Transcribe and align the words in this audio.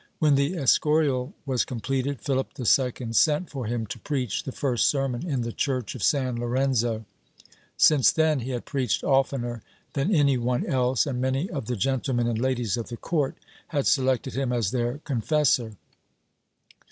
When 0.17 0.33
the 0.33 0.55
Escorial 0.57 1.35
was 1.45 1.63
completed, 1.63 2.21
Philip 2.21 2.47
II 2.59 3.13
sent 3.13 3.51
for 3.51 3.67
him 3.67 3.85
to 3.85 3.99
preach 3.99 4.41
the 4.41 4.51
first 4.51 4.87
sermon 4.89 5.29
in 5.29 5.41
the 5.41 5.51
church 5.53 5.93
of 5.93 6.01
San 6.01 6.37
Lorenzo; 6.37 7.05
since 7.77 8.11
then 8.11 8.39
he 8.39 8.49
had 8.49 8.65
preached 8.65 9.03
oftener 9.03 9.61
than 9.93 10.11
any 10.11 10.39
one 10.39 10.65
else 10.65 11.05
and 11.05 11.21
many 11.21 11.51
of 11.51 11.67
the 11.67 11.75
gentlemen 11.75 12.25
and 12.25 12.39
ladies 12.39 12.77
of 12.77 12.89
the 12.89 12.97
court 12.97 13.37
had 13.67 13.85
selected 13.85 14.33
him 14.33 14.51
as 14.51 14.71
their 14.71 14.97
con 15.03 15.21
fessor. 15.21 15.75